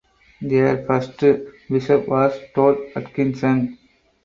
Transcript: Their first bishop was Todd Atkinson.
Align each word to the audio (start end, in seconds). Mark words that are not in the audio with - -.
Their 0.41 0.83
first 0.87 1.19
bishop 1.69 2.07
was 2.07 2.33
Todd 2.55 2.79
Atkinson. 2.95 3.77